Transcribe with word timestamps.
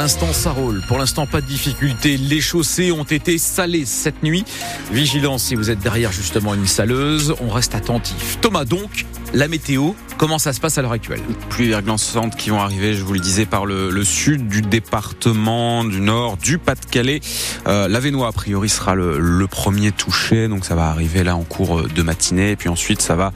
l'instant, 0.00 0.32
ça 0.32 0.52
roule. 0.52 0.80
Pour 0.88 0.96
l'instant, 0.96 1.26
pas 1.26 1.42
de 1.42 1.46
difficulté. 1.46 2.16
Les 2.16 2.40
chaussées 2.40 2.90
ont 2.90 3.04
été 3.04 3.36
salées 3.36 3.84
cette 3.84 4.22
nuit. 4.22 4.46
Vigilance 4.92 5.42
si 5.42 5.54
vous 5.54 5.68
êtes 5.68 5.80
derrière 5.80 6.10
justement 6.10 6.54
une 6.54 6.66
saleuse. 6.66 7.34
On 7.42 7.50
reste 7.50 7.74
attentif. 7.74 8.38
Thomas, 8.40 8.64
donc, 8.64 9.04
la 9.34 9.46
météo, 9.46 9.90
comment 10.20 10.38
ça 10.38 10.52
se 10.52 10.60
passe 10.60 10.76
à 10.76 10.82
l'heure 10.82 10.92
actuelle 10.92 11.22
Pluies 11.48 11.68
verglaçantes 11.68 12.36
qui 12.36 12.50
vont 12.50 12.60
arriver, 12.60 12.92
je 12.92 13.02
vous 13.02 13.14
le 13.14 13.20
disais, 13.20 13.46
par 13.46 13.64
le, 13.64 14.04
sud 14.04 14.48
du 14.48 14.60
département, 14.60 15.82
du 15.82 16.02
nord, 16.02 16.36
du 16.36 16.58
Pas-de-Calais. 16.58 17.20
Euh, 17.66 17.88
L'Avenois, 17.88 18.28
a 18.28 18.32
priori, 18.32 18.68
sera 18.68 18.94
le, 18.94 19.46
premier 19.46 19.92
touché, 19.92 20.46
donc 20.46 20.66
ça 20.66 20.74
va 20.74 20.88
arriver 20.88 21.24
là 21.24 21.36
en 21.36 21.42
cours 21.42 21.88
de 21.88 22.02
matinée. 22.02 22.50
Et 22.50 22.56
puis 22.56 22.68
ensuite, 22.68 23.00
ça 23.00 23.16
va 23.16 23.32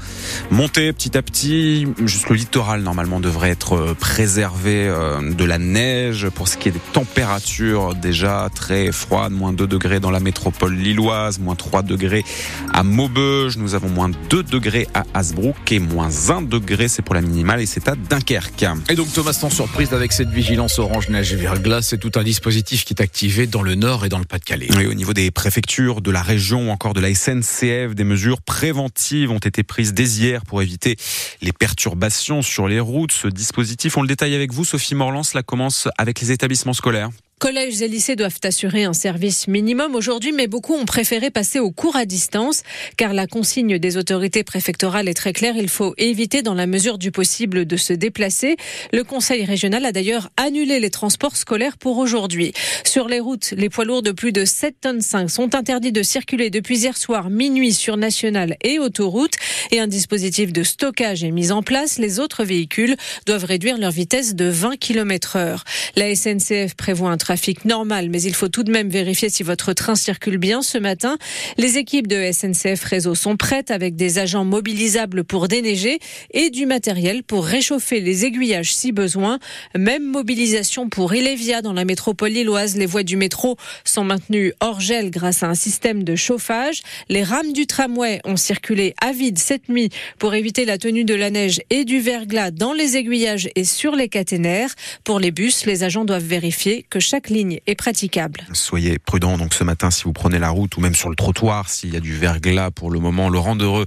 monter 0.51 0.93
petit 0.93 1.17
à 1.17 1.23
petit. 1.23 1.89
Jusqu'au 2.05 2.35
littoral, 2.35 2.83
normalement, 2.83 3.19
devrait 3.19 3.49
être 3.49 3.95
préservé 3.99 4.87
euh, 4.87 5.33
de 5.33 5.45
la 5.47 5.57
neige. 5.57 6.29
Pour 6.35 6.49
ce 6.49 6.59
qui 6.59 6.69
est 6.69 6.73
des 6.73 6.81
températures, 6.93 7.95
déjà 7.95 8.51
très 8.55 8.93
froides, 8.93 9.33
moins 9.33 9.55
2 9.55 9.67
degrés 9.67 10.01
dans 10.01 10.11
la 10.11 10.21
métropole 10.21 10.75
lilloise, 10.75 11.39
moins 11.39 11.55
3 11.55 11.81
degrés 11.81 12.27
à 12.75 12.83
Maubeuge. 12.83 13.57
Nous 13.57 13.75
avons 13.75 13.89
moins 13.89 14.11
2 14.29 14.43
degrés 14.43 14.89
à 14.93 15.05
Hasbrook 15.15 15.73
et 15.73 15.79
moins 15.79 16.11
1 16.29 16.43
degré, 16.43 16.89
c'est 16.89 17.03
pour 17.03 17.15
la 17.15 17.23
minimale 17.23 17.63
et 17.63 17.67
c'est 17.67 17.89
à 17.89 17.95
Dunkerque. 17.95 18.67
Et 18.91 18.97
donc 18.97 19.11
Thomas, 19.13 19.33
sans 19.33 19.49
surprise, 19.49 19.95
avec 19.95 20.13
cette 20.13 20.29
vigilance 20.29 20.79
orange, 20.79 21.09
neige 21.09 21.33
et 21.33 21.37
verglas, 21.37 21.83
c'est 21.83 21.99
tout 21.99 22.13
un 22.17 22.25
dispositif 22.25 22.85
qui 22.85 22.93
est 22.93 23.01
activé 23.01 23.47
dans 23.47 23.63
le 23.63 23.77
nord 23.77 24.05
et 24.05 24.09
dans 24.09 24.19
le 24.19 24.25
Pas-de-Calais. 24.25 24.69
Oui, 24.77 24.87
au 24.87 24.95
niveau 24.95 25.15
des 25.15 25.31
préfectures, 25.31 26.01
de 26.01 26.11
la 26.11 26.23
région 26.23 26.69
ou 26.69 26.71
encore 26.71 26.95
de 26.95 27.01
la 27.01 27.15
SNCF, 27.15 27.95
des 27.95 28.05
mesures 28.05 28.43
préventives 28.43 29.31
ont 29.31 29.39
été 29.39 29.63
prises 29.63 29.95
dès 29.95 30.09
hier 30.09 30.45
pour 30.45 30.61
éviter 30.61 30.97
les 31.41 31.53
perturbations 31.53 32.43
sur 32.43 32.67
les 32.67 32.81
routes. 32.81 33.13
Ce 33.13 33.29
dispositif, 33.29 33.97
on 33.97 34.03
le 34.03 34.09
détaille 34.09 34.35
avec 34.35 34.53
vous, 34.53 34.65
Sophie 34.65 34.97
Morland, 34.97 35.23
cela 35.23 35.45
commence 35.45 35.89
avec 35.97 36.21
les 36.21 36.33
établissements 36.33 36.73
scolaires. 36.73 37.11
Collèges 37.41 37.83
et 37.83 37.89
lycées 37.89 38.17
doivent 38.17 38.39
assurer 38.45 38.85
un 38.85 38.93
service 38.93 39.49
minimum 39.49 39.95
aujourd'hui, 39.95 40.33
mais 40.33 40.47
beaucoup 40.47 40.73
ont 40.73 40.87
préféré 40.87 41.31
passer 41.31 41.59
au 41.59 41.73
cours 41.73 41.97
à 41.97 42.07
distance, 42.07 42.63
car 42.97 43.13
la 43.13 43.27
consigne 43.27 43.79
des 43.79 43.97
autorités 43.97 44.45
préfectorales 44.45 45.09
est 45.09 45.15
très 45.15 45.33
claire. 45.33 45.57
Il 45.57 45.69
faut 45.69 45.95
éviter, 45.99 46.43
dans 46.43 46.55
la 46.55 46.67
mesure 46.67 46.97
du 46.97 47.11
possible, 47.11 47.67
de 47.67 47.77
se 47.77 47.93
déplacer. 47.93 48.57
Le 48.93 49.05
Conseil 49.05 49.45
régional 49.45 49.85
a 49.85 49.93
d'ailleurs 49.93 50.31
annulé 50.37 50.81
les 50.81 50.91
transports 50.91 51.37
scolaires 51.37 51.77
pour 51.77 51.99
aujourd'hui. 51.99 52.53
Sur 52.85 53.09
les 53.09 53.21
routes, 53.21 53.51
les 53.57 53.69
poids 53.69 53.85
lourds 53.85 54.03
de 54.03 54.13
plus 54.13 54.33
de 54.33 54.45
7 54.45 54.77
tonnes 54.81 55.03
5 55.03 55.29
sont 55.29 55.55
interdits 55.55 55.93
de 55.93 56.03
circuler 56.03 56.51
depuis 56.51 56.79
hier 56.79 56.97
soir 56.97 57.31
minuit 57.31 57.75
sur 57.75 57.97
national 57.97 58.57
et 58.63 58.79
autoroute, 58.79 59.35
et 59.71 59.81
un 59.81 59.89
dispositif 59.89 60.53
de 60.53 60.63
stockage 60.63 61.25
est 61.25 61.33
mis 61.33 61.51
en 61.51 61.63
place. 61.63 61.99
Les 61.99 62.21
autres 62.21 62.45
véhicules 62.45 62.97
doivent 63.27 63.45
réduire 63.45 63.77
leur 63.77 63.91
vitesse 63.91 64.35
de 64.35 64.47
20 64.47 64.79
km 64.79 65.37
heure. 65.37 65.65
La 65.97 66.15
SNCF 66.15 66.75
prévoit 66.77 67.11
un 67.11 67.17
trafic 67.25 67.65
normal, 67.65 68.11
mais 68.11 68.21
il 68.21 68.35
faut 68.35 68.49
tout 68.49 68.65
de 68.65 68.71
même 68.71 68.91
vérifier 68.91 69.31
si 69.31 69.43
votre 69.43 69.73
train 69.73 69.95
circule 69.95 70.37
bien 70.37 70.61
ce 70.61 70.77
matin. 70.77 71.17
Les 71.57 71.79
équipes 71.79 72.07
de 72.07 72.31
SNCF 72.31 72.85
Réseau 72.85 73.15
sont 73.15 73.39
prêtes 73.39 73.71
avec 73.71 73.97
des 73.97 74.19
agents 74.19 74.45
mobilisables 74.45 75.25
pour 75.25 75.49
déneiger 75.49 76.01
et 76.35 76.51
du 76.51 76.67
matériel 76.67 77.23
pour 77.23 77.47
réchauffer 77.47 78.01
les 78.01 78.27
aiguillages 78.27 78.75
si 78.75 78.93
besoin. 78.93 79.39
Même 79.75 80.05
mobilisation 80.05 80.91
pour 80.91 81.15
Ilévia 81.15 81.63
dans 81.63 81.73
la 81.73 81.87
métropole 81.87 82.31
lilloise. 82.31 82.77
Les 82.77 82.85
voies 82.85 83.05
du 83.05 83.17
métro 83.17 83.57
sont 83.85 84.05
maintenues 84.05 84.53
hors 84.61 84.81
gel 84.81 85.11
grâce 85.11 85.43
à 85.43 85.47
un 85.47 85.55
système 85.55 86.05
de 86.05 86.17
chauffage. 86.17 86.83
Les 87.09 87.23
rames 87.23 87.55
du 87.55 87.67
tramway 87.67 88.21
ont 88.27 88.37
circulé 88.37 88.93
à 89.01 89.13
vide 89.13 89.39
cette 89.39 89.71
nuit 89.71 89.89
pour 90.19 90.35
éviter 90.35 90.67
la 90.67 90.77
tenue 90.77 91.05
de 91.05 91.15
la 91.15 91.31
neige 91.31 91.63
et 91.71 91.87
du 91.87 92.01
verglas 92.01 92.51
dans 92.51 92.75
les 92.75 92.99
aiguillages 92.99 93.49
et 93.55 93.65
sur 93.65 93.97
les 93.97 94.11
caténaires. 94.11 94.75
Pour 95.05 95.21
les 95.21 95.31
bus, 95.31 95.65
les 95.65 95.85
agents 95.85 96.05
doivent 96.05 96.23
vérifier 96.23 96.85
que 96.91 97.01
chaque 97.01 97.14
ligne 97.29 97.61
est 97.67 97.75
praticable. 97.75 98.41
Soyez 98.53 98.99
prudents 98.99 99.39
donc 99.39 99.55
ce 99.55 99.65
matin 99.65 99.91
si 99.91 100.05
vous 100.05 100.13
prenez 100.13 100.39
la 100.39 100.51
route 100.51 100.77
ou 100.77 100.81
même 100.81 100.95
sur 100.95 101.09
le 101.09 101.17
trottoir 101.17 101.71
s'il 101.71 101.93
y 101.93 101.97
a 101.97 102.01
du 102.01 102.15
verglas 102.15 102.71
pour 102.71 102.91
le 102.91 102.99
moment. 102.99 103.29
Laurent 103.29 103.57
Dereux, 103.57 103.87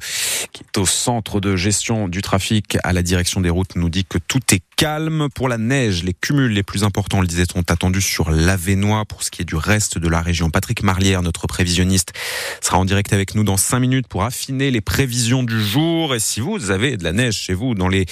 qui 0.51 0.63
est 0.63 0.77
au 0.77 0.85
centre 0.85 1.39
de 1.39 1.55
gestion 1.55 2.07
du 2.07 2.21
trafic 2.21 2.77
à 2.83 2.93
la 2.93 3.03
direction 3.03 3.41
des 3.41 3.49
routes, 3.49 3.75
nous 3.75 3.89
dit 3.89 4.05
que 4.05 4.17
tout 4.17 4.41
est 4.51 4.61
calme. 4.75 5.27
Pour 5.33 5.49
la 5.49 5.57
neige, 5.57 6.03
les 6.03 6.13
cumuls 6.13 6.51
les 6.51 6.63
plus 6.63 6.83
importants, 6.83 7.21
le 7.21 7.27
disait, 7.27 7.45
sont 7.51 7.71
attendus 7.71 8.01
sur 8.01 8.29
l'Avenois. 8.29 9.05
Pour 9.05 9.23
ce 9.23 9.31
qui 9.31 9.41
est 9.41 9.45
du 9.45 9.55
reste 9.55 9.97
de 9.97 10.07
la 10.07 10.21
région, 10.21 10.49
Patrick 10.49 10.83
Marlière, 10.83 11.21
notre 11.21 11.47
prévisionniste, 11.47 12.13
sera 12.61 12.77
en 12.77 12.85
direct 12.85 13.13
avec 13.13 13.35
nous 13.35 13.43
dans 13.43 13.57
5 13.57 13.79
minutes 13.79 14.07
pour 14.07 14.23
affiner 14.23 14.71
les 14.71 14.81
prévisions 14.81 15.43
du 15.43 15.63
jour. 15.63 16.15
Et 16.15 16.19
si 16.19 16.39
vous 16.39 16.71
avez 16.71 16.97
de 16.97 17.03
la 17.03 17.13
neige 17.13 17.35
chez 17.35 17.53
vous 17.53 17.75
dans 17.75 17.87
les 17.87 18.05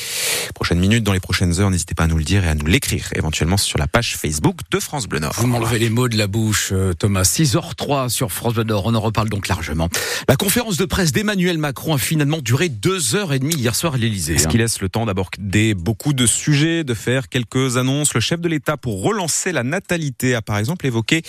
prochaines 0.54 0.80
minutes, 0.80 1.04
dans 1.04 1.14
les 1.14 1.20
prochaines 1.20 1.60
heures, 1.60 1.72
n'hésitez 1.72 1.96
pas 1.96 2.04
à 2.04 2.08
nous 2.08 2.18
le 2.18 2.24
dire 2.24 2.46
et 2.46 2.50
à 2.50 2.56
nous 2.56 2.66
l'écrire 2.66 3.10
éventuellement 3.16 3.58
sur 3.58 3.80
la 3.80 3.88
page 3.88 4.16
Facebook 4.18 4.60
de 4.72 4.80
France 4.80 5.08
Bleu. 5.08 5.20
Vous 5.38 5.48
m'enlevez 5.48 5.80
les 5.80 5.90
mots 5.90 6.08
de 6.08 6.18
la 6.18 6.28
bouche, 6.28 6.70
euh, 6.72 6.94
Thomas. 6.94 7.24
6h03 7.24 8.10
sur 8.10 8.32
France 8.32 8.54
Bleu 8.54 8.64
Nord. 8.64 8.86
On 8.86 8.96
en 8.96 9.00
reparle 9.00 9.30
donc 9.30 9.48
largement. 9.48 9.90
La 10.28 10.36
conférence 10.36 10.78
de 10.78 10.86
presse 10.86 11.12
d'Emmanuel 11.12 11.58
Macron 11.58 11.94
a 11.94 11.98
finalement 12.16 12.40
duré 12.42 12.70
deux 12.70 13.16
heures 13.16 13.34
et 13.34 13.40
demie 13.40 13.56
hier 13.56 13.76
soir 13.76 13.96
à 13.96 13.98
l'Elysée. 13.98 14.38
Ce 14.38 14.46
hein. 14.46 14.50
qui 14.50 14.58
laisse 14.58 14.80
le 14.80 14.88
temps 14.88 15.06
d'aborder 15.06 15.74
beaucoup 15.74 16.14
de 16.14 16.26
sujets, 16.26 16.86
de 16.86 16.94
faire 16.94 17.28
quelques 17.28 17.76
annonces? 17.76 18.14
Le 18.14 18.22
chef 18.22 18.40
de 18.40 18.48
l'État, 18.48 18.78
pour 18.78 19.04
relancer 19.04 19.52
la 19.52 19.64
natalité, 19.64 20.34
a 20.34 20.42
par 20.42 20.58
exemple 20.58 20.86
évoqué 20.86 21.24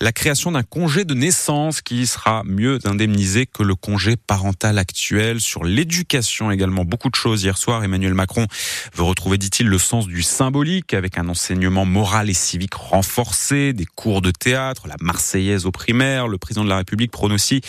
la 0.00 0.12
création 0.12 0.50
d'un 0.50 0.62
congé 0.62 1.04
de 1.04 1.12
naissance 1.12 1.82
qui 1.82 2.06
sera 2.06 2.42
mieux 2.46 2.78
indemnisé 2.84 3.44
que 3.44 3.62
le 3.62 3.74
congé 3.74 4.16
parental 4.16 4.78
actuel. 4.78 5.42
Sur 5.42 5.62
l'éducation 5.62 6.50
également, 6.50 6.86
beaucoup 6.86 7.10
de 7.10 7.16
choses 7.16 7.42
hier 7.42 7.58
soir. 7.58 7.84
Emmanuel 7.84 8.14
Macron 8.14 8.46
veut 8.94 9.02
retrouver, 9.02 9.36
dit-il, 9.36 9.66
le 9.66 9.76
sens 9.76 10.06
du 10.06 10.22
symbolique 10.22 10.94
avec 10.94 11.18
un 11.18 11.28
enseignement 11.28 11.84
moral 11.84 12.30
et 12.30 12.34
civique 12.34 12.72
renforcé 12.72 13.74
des 13.74 13.84
cours 13.84 14.22
de 14.22 14.30
théâtre, 14.30 14.88
la 14.88 14.96
Marseillaise 15.02 15.66
au 15.66 15.70
primaire. 15.70 16.28
Le 16.28 16.38
président 16.38 16.64
de 16.64 16.70
la 16.70 16.78
République 16.78 17.10
prône 17.10 17.32
aussi 17.32 17.60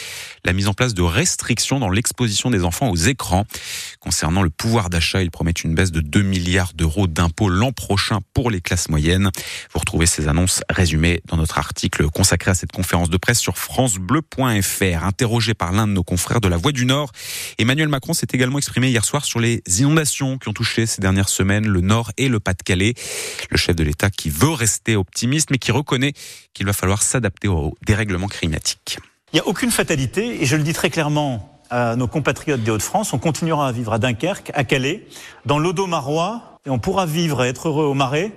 la 0.45 0.53
mise 0.53 0.69
en 0.69 0.73
place 0.73 0.93
de 0.93 1.01
restrictions 1.01 1.77
dans 1.77 1.89
l'exposition 1.89 2.49
des 2.49 2.60
enfants 2.63 2.89
aux 2.89 2.95
écrans. 2.95 3.45
Concernant 3.99 4.41
le 4.41 4.49
pouvoir 4.49 4.89
d'achat, 4.89 5.21
il 5.21 5.31
promet 5.31 5.51
une 5.51 5.75
baisse 5.75 5.91
de 5.91 6.01
2 6.01 6.21
milliards 6.21 6.73
d'euros 6.73 7.07
d'impôts 7.07 7.49
l'an 7.49 7.71
prochain 7.71 8.19
pour 8.33 8.49
les 8.49 8.61
classes 8.61 8.89
moyennes. 8.89 9.29
Vous 9.73 9.79
retrouvez 9.79 10.05
ces 10.05 10.27
annonces 10.27 10.61
résumées 10.69 11.21
dans 11.27 11.37
notre 11.37 11.57
article 11.57 12.09
consacré 12.09 12.51
à 12.51 12.55
cette 12.55 12.71
conférence 12.71 13.09
de 13.09 13.17
presse 13.17 13.39
sur 13.39 13.57
francebleu.fr. 13.57 15.03
Interrogé 15.03 15.53
par 15.53 15.71
l'un 15.71 15.87
de 15.87 15.93
nos 15.93 16.03
confrères 16.03 16.41
de 16.41 16.47
la 16.47 16.57
Voix 16.57 16.71
du 16.71 16.85
Nord, 16.85 17.11
Emmanuel 17.57 17.89
Macron 17.89 18.13
s'est 18.13 18.27
également 18.33 18.57
exprimé 18.57 18.89
hier 18.89 19.05
soir 19.05 19.25
sur 19.25 19.39
les 19.39 19.61
inondations 19.79 20.37
qui 20.37 20.49
ont 20.49 20.53
touché 20.53 20.85
ces 20.85 21.01
dernières 21.01 21.29
semaines 21.29 21.67
le 21.67 21.81
Nord 21.81 22.11
et 22.17 22.27
le 22.27 22.39
Pas-de-Calais. 22.39 22.93
Le 23.49 23.57
chef 23.57 23.75
de 23.75 23.83
l'État 23.83 24.09
qui 24.09 24.29
veut 24.29 24.51
rester 24.51 24.95
optimiste 24.95 25.49
mais 25.51 25.57
qui 25.57 25.71
reconnaît 25.71 26.13
qu'il 26.53 26.65
va 26.65 26.73
falloir 26.73 27.03
s'adapter 27.03 27.47
au 27.47 27.75
dérèglement 27.85 28.27
climatique. 28.27 28.99
Il 29.33 29.37
n'y 29.37 29.39
a 29.39 29.47
aucune 29.47 29.71
fatalité, 29.71 30.43
et 30.43 30.45
je 30.45 30.57
le 30.57 30.63
dis 30.63 30.73
très 30.73 30.89
clairement 30.89 31.60
à 31.71 31.95
nos 31.95 32.07
compatriotes 32.07 32.61
des 32.61 32.69
Hauts-de-France, 32.69 33.13
on 33.13 33.17
continuera 33.17 33.67
à 33.67 33.71
vivre 33.71 33.93
à 33.93 33.97
Dunkerque, 33.97 34.51
à 34.53 34.63
Calais, 34.63 35.07
dans 35.45 35.57
l'Odo-Marois, 35.57 36.59
et 36.65 36.69
on 36.69 36.77
pourra 36.77 37.05
vivre 37.05 37.43
et 37.43 37.47
être 37.47 37.69
heureux 37.69 37.85
au 37.85 37.93
Marais, 37.93 38.33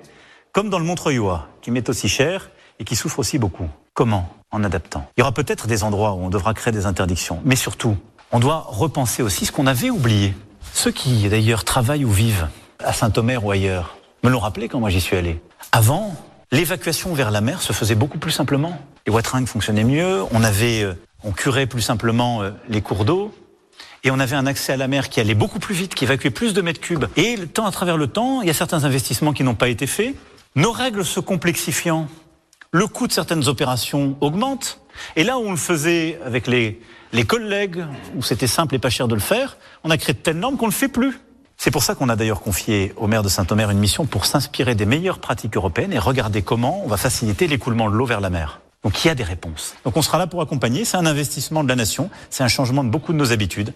comme 0.52 0.70
dans 0.70 0.78
le 0.78 0.84
Montreuillois, 0.84 1.48
qui 1.60 1.70
m'est 1.70 1.88
aussi 1.88 2.08
cher 2.08 2.50
et 2.78 2.84
qui 2.84 2.96
souffre 2.96 3.18
aussi 3.18 3.38
beaucoup. 3.38 3.68
Comment 3.92 4.32
En 4.52 4.64
adaptant? 4.64 5.06
Il 5.16 5.20
y 5.20 5.22
aura 5.22 5.32
peut-être 5.32 5.66
des 5.66 5.82
endroits 5.82 6.12
où 6.12 6.24
on 6.24 6.30
devra 6.30 6.54
créer 6.54 6.72
des 6.72 6.86
interdictions, 6.86 7.40
mais 7.44 7.56
surtout, 7.56 7.96
on 8.32 8.38
doit 8.38 8.64
repenser 8.68 9.22
aussi 9.22 9.46
ce 9.46 9.52
qu'on 9.52 9.66
avait 9.66 9.90
oublié. 9.90 10.34
Ceux 10.72 10.92
qui, 10.92 11.28
d'ailleurs, 11.28 11.64
travaillent 11.64 12.04
ou 12.04 12.10
vivent 12.10 12.48
à 12.82 12.92
Saint-Omer 12.92 13.44
ou 13.44 13.50
ailleurs, 13.50 13.96
me 14.22 14.30
l'ont 14.30 14.38
rappelé 14.38 14.68
quand 14.68 14.80
moi 14.80 14.90
j'y 14.90 15.00
suis 15.00 15.16
allé. 15.16 15.40
Avant, 15.72 16.14
L'évacuation 16.54 17.14
vers 17.14 17.32
la 17.32 17.40
mer 17.40 17.60
se 17.62 17.72
faisait 17.72 17.96
beaucoup 17.96 18.18
plus 18.18 18.30
simplement. 18.30 18.78
Les 19.08 19.12
wateringues 19.12 19.48
fonctionnaient 19.48 19.82
mieux, 19.82 20.22
on 20.30 20.44
avait, 20.44 20.84
euh, 20.84 20.94
on 21.24 21.32
curait 21.32 21.66
plus 21.66 21.80
simplement 21.80 22.42
euh, 22.42 22.52
les 22.68 22.80
cours 22.80 23.04
d'eau, 23.04 23.34
et 24.04 24.12
on 24.12 24.20
avait 24.20 24.36
un 24.36 24.46
accès 24.46 24.72
à 24.72 24.76
la 24.76 24.86
mer 24.86 25.08
qui 25.08 25.18
allait 25.18 25.34
beaucoup 25.34 25.58
plus 25.58 25.74
vite, 25.74 25.96
qui 25.96 26.04
évacuait 26.04 26.30
plus 26.30 26.54
de 26.54 26.62
mètres 26.62 26.80
cubes. 26.80 27.06
Et 27.16 27.34
le 27.34 27.48
temps 27.48 27.66
à 27.66 27.72
travers 27.72 27.96
le 27.96 28.06
temps, 28.06 28.40
il 28.40 28.46
y 28.46 28.50
a 28.50 28.54
certains 28.54 28.84
investissements 28.84 29.32
qui 29.32 29.42
n'ont 29.42 29.56
pas 29.56 29.68
été 29.68 29.88
faits. 29.88 30.14
Nos 30.54 30.70
règles 30.70 31.04
se 31.04 31.18
complexifiant, 31.18 32.06
le 32.70 32.86
coût 32.86 33.08
de 33.08 33.12
certaines 33.12 33.48
opérations 33.48 34.16
augmente. 34.20 34.80
Et 35.16 35.24
là 35.24 35.38
où 35.38 35.42
on 35.42 35.50
le 35.50 35.56
faisait 35.56 36.20
avec 36.24 36.46
les, 36.46 36.80
les 37.12 37.24
collègues, 37.24 37.84
où 38.14 38.22
c'était 38.22 38.46
simple 38.46 38.76
et 38.76 38.78
pas 38.78 38.90
cher 38.90 39.08
de 39.08 39.16
le 39.16 39.20
faire, 39.20 39.56
on 39.82 39.90
a 39.90 39.96
créé 39.96 40.14
de 40.14 40.20
telles 40.20 40.38
normes 40.38 40.56
qu'on 40.56 40.66
ne 40.66 40.70
le 40.70 40.76
fait 40.76 40.86
plus. 40.86 41.18
C'est 41.64 41.70
pour 41.70 41.82
ça 41.82 41.94
qu'on 41.94 42.10
a 42.10 42.14
d'ailleurs 42.14 42.42
confié 42.42 42.92
au 42.98 43.06
maire 43.06 43.22
de 43.22 43.30
Saint-Omer 43.30 43.70
une 43.70 43.78
mission 43.78 44.04
pour 44.04 44.26
s'inspirer 44.26 44.74
des 44.74 44.84
meilleures 44.84 45.18
pratiques 45.18 45.56
européennes 45.56 45.94
et 45.94 45.98
regarder 45.98 46.42
comment 46.42 46.82
on 46.84 46.88
va 46.88 46.98
faciliter 46.98 47.46
l'écoulement 47.46 47.88
de 47.88 47.96
l'eau 47.96 48.04
vers 48.04 48.20
la 48.20 48.28
mer. 48.28 48.60
Donc 48.84 49.02
il 49.02 49.08
y 49.08 49.10
a 49.10 49.14
des 49.14 49.24
réponses. 49.24 49.74
Donc 49.84 49.96
on 49.96 50.02
sera 50.02 50.18
là 50.18 50.26
pour 50.26 50.42
accompagner. 50.42 50.84
C'est 50.84 50.98
un 50.98 51.06
investissement 51.06 51.64
de 51.64 51.68
la 51.68 51.74
nation. 51.74 52.10
C'est 52.28 52.44
un 52.44 52.48
changement 52.48 52.84
de 52.84 52.90
beaucoup 52.90 53.12
de 53.12 53.18
nos 53.18 53.32
habitudes. 53.32 53.72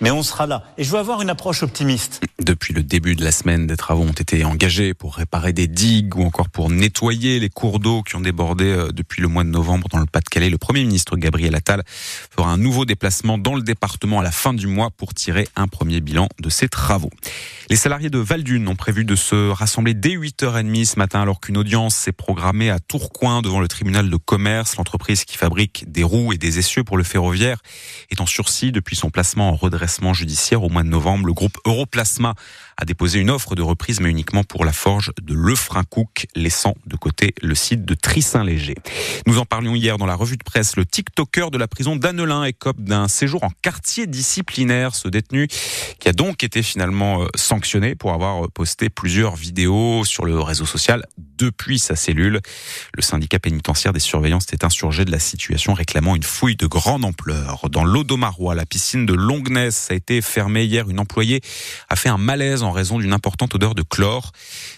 Mais 0.00 0.10
on 0.10 0.22
sera 0.22 0.46
là. 0.46 0.64
Et 0.78 0.84
je 0.84 0.90
veux 0.90 0.98
avoir 0.98 1.20
une 1.20 1.30
approche 1.30 1.62
optimiste. 1.62 2.20
Depuis 2.40 2.72
le 2.72 2.82
début 2.82 3.14
de 3.14 3.24
la 3.24 3.32
semaine, 3.32 3.66
des 3.66 3.76
travaux 3.76 4.02
ont 4.02 4.12
été 4.12 4.44
engagés 4.44 4.94
pour 4.94 5.16
réparer 5.16 5.52
des 5.52 5.66
digues 5.66 6.16
ou 6.16 6.24
encore 6.24 6.48
pour 6.48 6.70
nettoyer 6.70 7.38
les 7.40 7.48
cours 7.48 7.80
d'eau 7.80 8.02
qui 8.02 8.16
ont 8.16 8.20
débordé 8.20 8.64
euh, 8.64 8.92
depuis 8.92 9.20
le 9.20 9.28
mois 9.28 9.44
de 9.44 9.48
novembre 9.48 9.88
dans 9.90 9.98
le 9.98 10.06
Pas-de-Calais. 10.06 10.50
Le 10.50 10.58
Premier 10.58 10.84
ministre 10.84 11.16
Gabriel 11.16 11.54
Attal 11.54 11.82
fera 12.34 12.50
un 12.50 12.56
nouveau 12.56 12.84
déplacement 12.84 13.38
dans 13.38 13.54
le 13.54 13.62
département 13.62 14.20
à 14.20 14.22
la 14.22 14.32
fin 14.32 14.54
du 14.54 14.66
mois 14.66 14.90
pour 14.90 15.14
tirer 15.14 15.48
un 15.56 15.68
premier 15.68 16.00
bilan 16.00 16.28
de 16.40 16.50
ces 16.50 16.68
travaux. 16.68 17.10
Les 17.68 17.76
salariés 17.76 18.10
de 18.10 18.18
Valdune 18.18 18.68
ont 18.68 18.76
prévu 18.76 19.04
de 19.04 19.14
se 19.14 19.50
rassembler 19.50 19.94
dès 19.94 20.16
8h30 20.16 20.84
ce 20.84 20.98
matin 20.98 21.22
alors 21.22 21.40
qu'une 21.40 21.56
audience 21.56 21.94
s'est 21.94 22.12
programmée 22.12 22.70
à 22.70 22.78
Tourcoing 22.80 23.42
devant 23.42 23.60
le 23.60 23.68
tribunal 23.68 24.10
de 24.10 24.16
commerce. 24.16 24.51
L'entreprise 24.76 25.24
qui 25.24 25.36
fabrique 25.36 25.90
des 25.90 26.02
roues 26.02 26.32
et 26.32 26.38
des 26.38 26.58
essieux 26.58 26.84
pour 26.84 26.96
le 26.96 27.04
ferroviaire 27.04 27.62
est 28.10 28.20
en 28.20 28.26
sursis 28.26 28.72
depuis 28.72 28.96
son 28.96 29.10
placement 29.10 29.48
en 29.48 29.56
redressement 29.56 30.12
judiciaire 30.12 30.62
au 30.62 30.68
mois 30.68 30.82
de 30.82 30.88
novembre. 30.88 31.26
Le 31.26 31.32
groupe 31.32 31.58
Europlasma 31.64 32.34
a 32.76 32.84
déposé 32.84 33.18
une 33.18 33.30
offre 33.30 33.54
de 33.54 33.62
reprise 33.62 34.00
mais 34.00 34.10
uniquement 34.10 34.44
pour 34.44 34.64
la 34.64 34.72
forge 34.72 35.12
de 35.22 35.34
Lefrancouc, 35.34 36.26
laissant 36.34 36.74
de 36.86 36.96
côté 36.96 37.34
le 37.42 37.54
site 37.54 37.84
de 37.84 37.94
Trissin-Léger. 37.94 38.76
Nous 39.26 39.38
en 39.38 39.44
parlions 39.44 39.74
hier 39.74 39.98
dans 39.98 40.06
la 40.06 40.14
revue 40.14 40.36
de 40.36 40.44
presse. 40.44 40.76
Le 40.76 40.84
TikToker 40.84 41.50
de 41.50 41.58
la 41.58 41.68
prison 41.68 41.96
d'Annelin 41.96 42.44
écope 42.44 42.80
d'un 42.80 43.08
séjour 43.08 43.44
en 43.44 43.50
quartier 43.62 44.06
disciplinaire. 44.06 44.94
Ce 44.94 45.08
détenu 45.08 45.48
qui 45.98 46.08
a 46.08 46.12
donc 46.12 46.44
été 46.44 46.62
finalement 46.62 47.26
sanctionné 47.34 47.94
pour 47.94 48.12
avoir 48.12 48.50
posté 48.50 48.88
plusieurs 48.88 49.36
vidéos 49.36 50.04
sur 50.04 50.24
le 50.24 50.40
réseau 50.40 50.66
social 50.66 51.04
depuis 51.16 51.78
sa 51.78 51.96
cellule. 51.96 52.40
Le 52.94 53.02
syndicat 53.02 53.38
pénitentiaire 53.38 53.92
des 53.92 54.00
surveillants 54.00 54.40
s'était 54.40 54.64
insurgé 54.64 55.04
de 55.04 55.10
la 55.10 55.18
situation, 55.18 55.74
réclamant 55.74 56.16
une 56.16 56.22
fouille 56.22 56.56
de 56.56 56.66
grande 56.66 57.04
ampleur. 57.04 57.68
Dans 57.70 57.84
l'Audomarois, 57.84 58.54
la 58.54 58.66
piscine 58.66 59.06
de 59.06 59.12
Longness 59.12 59.90
a 59.90 59.94
été 59.94 60.20
fermée 60.22 60.64
hier. 60.64 60.88
Une 60.88 61.00
employée 61.00 61.40
a 61.88 61.96
fait 61.96 62.08
un 62.08 62.18
malaise 62.18 62.62
en 62.62 62.71
raison 62.72 62.98
d'une 62.98 63.12
importante 63.12 63.54
odeur 63.54 63.74
de 63.74 63.82
chlore. 63.82 64.32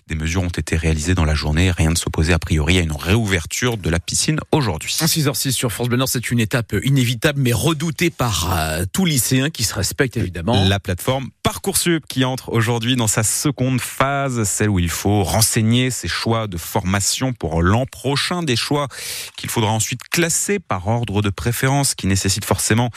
Des 0.07 0.15
mesures 0.15 0.43
ont 0.43 0.49
été 0.49 0.77
réalisées 0.77 1.15
dans 1.15 1.25
la 1.25 1.35
journée. 1.35 1.71
Rien 1.71 1.91
ne 1.91 1.97
s'opposait 1.97 2.33
a 2.33 2.39
priori 2.39 2.79
à 2.79 2.83
une 2.83 2.93
réouverture 2.93 3.77
de 3.77 3.91
la 3.91 3.99
piscine 3.99 4.39
aujourd'hui. 4.53 4.91
6h06 4.93 5.53
sur 5.53 5.73
France 5.73 5.89
Bleu 5.89 5.95
c'est 6.07 6.31
une 6.31 6.41
étape 6.41 6.75
inévitable 6.83 7.41
mais 7.41 7.53
redoutée 7.53 8.11
par 8.11 8.53
euh, 8.53 8.85
tout 8.93 9.05
lycéen 9.05 9.51
qui 9.51 9.65
se 9.65 9.75
respecte 9.75 10.17
évidemment. 10.17 10.65
La 10.69 10.81
plateforme 10.81 11.29
Parcoursup 11.43 12.05
qui 12.09 12.25
entre 12.25 12.51
aujourd'hui 12.51 12.97
dans 12.97 13.07
sa 13.07 13.23
seconde 13.23 13.81
phase, 13.81 14.45
celle 14.45 14.71
où 14.71 14.79
il 14.79 14.89
faut 14.89 15.23
renseigner 15.23 15.91
ses 15.91 16.09
choix 16.09 16.47
de 16.47 16.57
formation 16.57 17.33
pour 17.33 17.63
l'an 17.63 17.87
prochain, 17.87 18.43
des 18.43 18.57
choix 18.57 18.89
qu'il 19.37 19.51
faudra 19.51 19.71
ensuite 19.71 20.01
classer 20.11 20.59
par 20.59 20.89
ordre 20.89 21.23
de 21.23 21.31
préférence, 21.31 21.95
qui 21.95 22.07
nécessite 22.07 22.45
forcément 22.45 22.91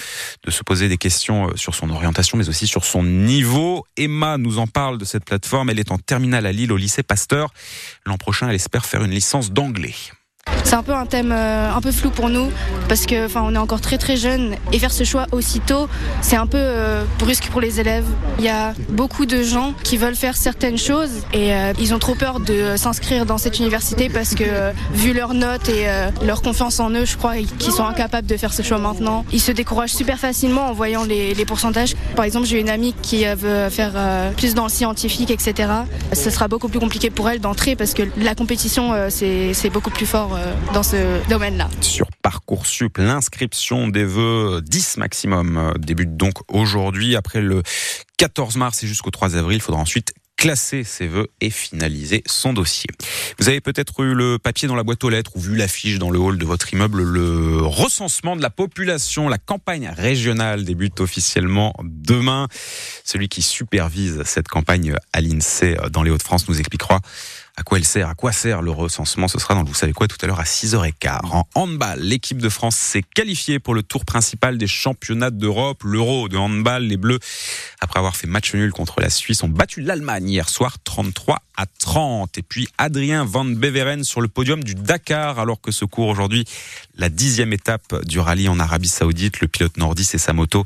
de 0.43 0.51
se 0.51 0.63
poser 0.63 0.87
des 0.89 0.97
questions 0.97 1.49
euh, 1.49 1.55
sur 1.55 1.75
son 1.75 1.89
orientation, 1.89 2.37
mais 2.37 2.49
aussi 2.49 2.67
sur 2.67 2.85
son 2.85 3.03
niveau. 3.03 3.85
Emma 3.97 4.37
nous 4.37 4.59
en 4.59 4.67
parle 4.67 4.76
de 4.77 5.05
cette 5.05 5.25
plateforme. 5.25 5.71
Elle 5.71 5.79
est 5.79 5.91
en 5.91 5.97
terminale 5.97 6.45
à 6.45 6.51
Lille 6.51 6.71
au 6.71 6.77
lycée 6.77 7.01
Pasteur. 7.01 7.51
L'an 8.05 8.17
prochain, 8.17 8.47
elle 8.47 8.55
espère 8.55 8.85
faire 8.85 9.03
une 9.03 9.11
licence 9.11 9.51
d'anglais. 9.51 9.95
C'est 10.63 10.75
un 10.75 10.83
peu 10.83 10.93
un 10.93 11.05
thème 11.05 11.31
euh, 11.31 11.73
un 11.73 11.81
peu 11.81 11.91
flou 11.91 12.09
pour 12.09 12.29
nous 12.29 12.49
parce 12.89 13.05
que 13.05 13.25
enfin 13.25 13.41
on 13.43 13.55
est 13.55 13.59
encore 13.59 13.81
très 13.81 13.97
très 13.97 14.17
jeune 14.17 14.55
et 14.71 14.79
faire 14.79 14.91
ce 14.91 15.03
choix 15.03 15.25
aussitôt 15.31 15.87
c'est 16.21 16.35
un 16.35 16.47
peu 16.47 16.57
euh, 16.59 17.03
brusque 17.19 17.47
pour 17.49 17.61
les 17.61 17.79
élèves. 17.79 18.05
Il 18.39 18.45
y 18.45 18.49
a 18.49 18.73
beaucoup 18.89 19.25
de 19.25 19.43
gens 19.43 19.73
qui 19.83 19.97
veulent 19.97 20.15
faire 20.15 20.35
certaines 20.35 20.77
choses 20.77 21.23
et 21.33 21.53
euh, 21.53 21.73
ils 21.79 21.93
ont 21.93 21.99
trop 21.99 22.15
peur 22.15 22.39
de 22.39 22.75
s'inscrire 22.75 23.25
dans 23.25 23.37
cette 23.37 23.59
université 23.59 24.09
parce 24.09 24.35
que 24.35 24.43
vu 24.93 25.13
leurs 25.13 25.33
notes 25.33 25.69
et 25.69 25.87
leur 26.25 26.41
confiance 26.41 26.79
en 26.79 26.89
eux, 26.91 27.05
je 27.05 27.17
crois 27.17 27.35
qu'ils 27.57 27.71
sont 27.71 27.85
incapables 27.85 28.27
de 28.27 28.37
faire 28.37 28.53
ce 28.53 28.61
choix 28.61 28.77
maintenant. 28.77 29.25
Ils 29.31 29.41
se 29.41 29.51
découragent 29.51 29.93
super 29.93 30.19
facilement 30.19 30.67
en 30.67 30.73
voyant 30.73 31.03
les, 31.03 31.33
les 31.33 31.45
pourcentages. 31.45 31.95
Par 32.15 32.25
exemple, 32.25 32.45
j'ai 32.45 32.59
une 32.59 32.69
amie 32.69 32.93
qui 33.01 33.25
veut 33.25 33.69
faire 33.69 33.93
plus 34.35 34.53
dans 34.53 34.63
le 34.63 34.69
scientifique, 34.69 35.31
etc. 35.31 35.69
Ce 36.13 36.29
sera 36.29 36.47
beaucoup 36.47 36.67
plus 36.67 36.79
compliqué 36.79 37.09
pour 37.09 37.29
elle 37.29 37.39
d'entrer 37.39 37.75
parce 37.75 37.93
que 37.93 38.03
la 38.17 38.35
compétition 38.35 38.93
c'est 39.09 39.69
beaucoup 39.69 39.91
plus 39.91 40.05
fort 40.05 40.36
euh, 40.36 40.36
dans 40.73 40.83
ce 40.83 41.27
domaine-là. 41.29 41.69
Sur 41.81 42.07
Parcoursup, 42.21 42.97
l'inscription 42.97 43.87
des 43.87 44.03
vœux 44.03 44.61
10 44.61 44.97
maximum 44.97 45.57
euh, 45.57 45.73
débute 45.77 46.17
donc 46.17 46.35
aujourd'hui. 46.47 47.15
Après 47.15 47.41
le 47.41 47.63
14 48.17 48.57
mars 48.57 48.83
et 48.83 48.87
jusqu'au 48.87 49.11
3 49.11 49.35
avril, 49.35 49.57
il 49.57 49.61
faudra 49.61 49.81
ensuite 49.81 50.13
classer 50.37 50.83
ses 50.83 51.07
vœux 51.07 51.27
et 51.41 51.49
finaliser 51.49 52.23
son 52.27 52.53
dossier. 52.53 52.89
Vous 53.39 53.49
avez 53.49 53.59
peut-être 53.59 54.03
eu 54.03 54.13
le 54.13 54.37
papier 54.37 54.67
dans 54.67 54.75
la 54.75 54.83
boîte 54.83 55.03
aux 55.03 55.09
lettres 55.09 55.31
ou 55.35 55.39
vu 55.39 55.55
l'affiche 55.55 55.97
dans 55.97 56.11
le 56.11 56.19
hall 56.19 56.37
de 56.37 56.45
votre 56.45 56.71
immeuble. 56.71 57.01
Le 57.01 57.61
recensement 57.63 58.35
de 58.35 58.41
la 58.41 58.51
population, 58.51 59.27
la 59.29 59.39
campagne 59.39 59.89
régionale 59.89 60.63
débute 60.63 61.01
officiellement 61.01 61.73
demain. 61.83 62.47
Celui 63.03 63.29
qui 63.29 63.41
supervise 63.41 64.21
cette 64.23 64.47
campagne 64.47 64.95
à 65.11 65.21
l'INSEE 65.21 65.77
dans 65.91 66.03
les 66.03 66.11
Hauts-de-France 66.11 66.47
nous 66.47 66.59
expliquera 66.59 67.01
à 67.59 67.63
quoi 67.63 67.79
elle 67.79 67.85
sert, 67.85 68.07
à 68.07 68.13
quoi 68.13 68.31
sert 68.31 68.61
le 68.61 68.69
recensement? 68.69 69.27
Ce 69.27 69.39
sera 69.39 69.55
dans 69.55 69.63
le 69.63 69.67
Vous 69.67 69.73
savez 69.73 69.91
quoi 69.91 70.07
tout 70.07 70.17
à 70.21 70.27
l'heure 70.27 70.39
à 70.39 70.43
6h15. 70.43 71.19
En 71.25 71.47
handball, 71.55 71.99
l'équipe 71.99 72.37
de 72.37 72.49
France 72.49 72.75
s'est 72.75 73.01
qualifiée 73.01 73.57
pour 73.57 73.73
le 73.73 73.81
tour 73.81 74.05
principal 74.05 74.59
des 74.59 74.67
championnats 74.67 75.31
d'Europe, 75.31 75.81
l'Euro 75.83 76.29
de 76.29 76.37
handball. 76.37 76.83
Les 76.83 76.97
Bleus, 76.97 77.19
après 77.81 77.97
avoir 77.97 78.15
fait 78.15 78.27
match 78.27 78.53
nul 78.53 78.71
contre 78.71 79.01
la 79.01 79.09
Suisse, 79.09 79.41
ont 79.41 79.49
battu 79.49 79.81
l'Allemagne 79.81 80.29
hier 80.29 80.49
soir 80.49 80.77
33 80.83 81.41
à 81.57 81.65
30. 81.65 82.37
Et 82.37 82.43
puis 82.43 82.67
Adrien 82.77 83.25
Van 83.25 83.43
Beveren 83.43 84.03
sur 84.03 84.21
le 84.21 84.27
podium 84.27 84.63
du 84.63 84.75
Dakar 84.75 85.39
alors 85.39 85.59
que 85.59 85.71
se 85.71 85.83
court 85.85 86.07
aujourd'hui 86.07 86.45
la 86.95 87.09
dixième 87.09 87.51
étape 87.51 88.05
du 88.05 88.19
rallye 88.19 88.47
en 88.47 88.59
Arabie 88.59 88.87
Saoudite. 88.87 89.41
Le 89.41 89.47
pilote 89.47 89.77
nordiste 89.77 90.15
et 90.15 90.19
sa 90.19 90.33
moto 90.33 90.63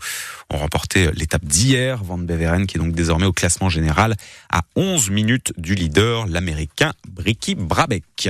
ont 0.49 0.57
remporté 0.57 1.09
l'étape 1.13 1.45
d'hier. 1.45 2.03
Van 2.03 2.17
Beveren 2.17 2.67
qui 2.67 2.77
est 2.77 2.79
donc 2.79 2.93
désormais 2.93 3.25
au 3.25 3.33
classement 3.33 3.69
général 3.69 4.15
à 4.51 4.61
11 4.75 5.09
minutes 5.09 5.53
du 5.57 5.75
leader, 5.75 6.27
l'américain 6.27 6.93
Bricky 7.07 7.55
Brabeck. 7.55 8.29